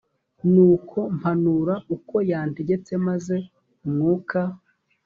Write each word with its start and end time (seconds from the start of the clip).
nuko 0.53 0.97
mpanura 1.17 1.75
uko 1.95 2.15
yantegetse 2.29 2.91
maze 3.07 3.35
umwuka 3.85 4.39